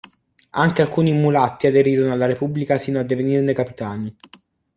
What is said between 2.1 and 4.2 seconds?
alla repubblica sino a divenirne capitani.